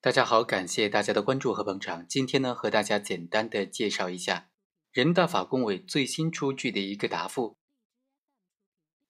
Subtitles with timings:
[0.00, 2.06] 大家好，感谢大家的关注和捧场。
[2.06, 4.48] 今天呢，和大家简单的介绍一下
[4.92, 7.58] 人大法工委最新出具的一个答复。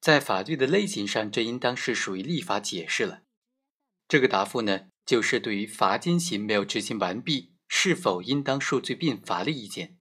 [0.01, 3.21] 在法律的类型上，这应当是属于立法解释了。
[4.09, 9.99] 这个答复呢，就是对于罚金刑没有执行完毕，是否应当数罪并罚的意见。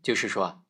[0.00, 0.60] 就是说啊，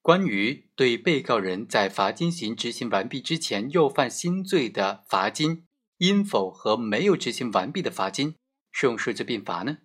[0.00, 5.66] 关于对被告人在罚金刑执行完毕之前又犯新罪的罚金。
[6.00, 8.34] 应否和没有执行完毕的罚金
[8.72, 9.78] 适用数罪并罚呢？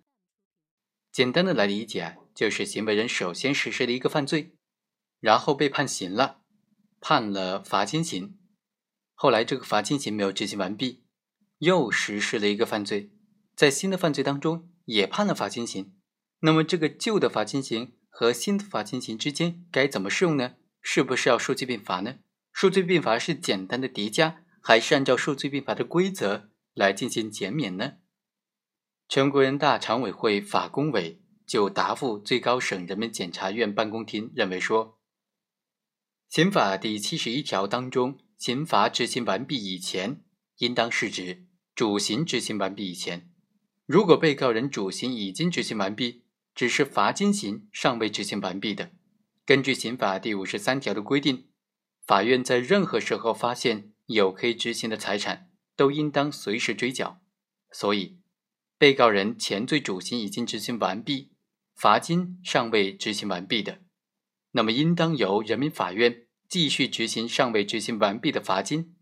[1.12, 4.56] 简单的来理解，就是行为人首先实施了一个犯罪，
[5.20, 6.40] 然后被判刑了，
[7.02, 8.38] 判了罚金刑，
[9.14, 11.04] 后来这个罚金刑没有执行完毕，
[11.58, 13.10] 又实施了一个犯罪，
[13.54, 15.94] 在新的犯罪当中也判了罚金刑，
[16.40, 20.54] 那么这个旧的罚金刑和新的罚金刑之间该怎么适用呢？
[20.80, 22.20] 是不是要数罪并罚呢？
[22.54, 24.44] 数罪并罚是简单的叠加。
[24.68, 27.98] 还是按照数罪并罚的规则来进行减免呢？
[29.08, 34.98] 全国人大常委会法工委就答复最高省人民检察院办公厅认为说，
[36.28, 40.24] 刑法第七十一条当中，刑罚执行完毕以前，
[40.56, 43.30] 应当是指主刑执行完毕以前。
[43.86, 46.24] 如果被告人主刑已经执行完毕，
[46.56, 48.90] 只是罚金刑尚未执行完毕的，
[49.44, 51.50] 根据刑法第五十三条的规定，
[52.04, 53.92] 法院在任何时候发现。
[54.06, 57.20] 有可以执行的财产都应当随时追缴，
[57.70, 58.18] 所以
[58.78, 61.32] 被告人前罪主刑已经执行完毕，
[61.74, 63.82] 罚金尚未执行完毕的，
[64.52, 68.96] 那么应当由人民法院继续执行尚未执行完毕的罚金，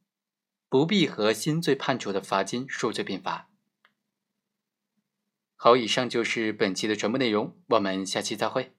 [0.68, 3.50] 不必和新罪判处的罚金数罪并罚。
[5.56, 8.74] 好，以上就是本期的全部内容，我们下期再会。